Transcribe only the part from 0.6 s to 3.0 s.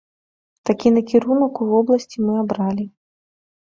Такі накірунак у вобласці мы абралі.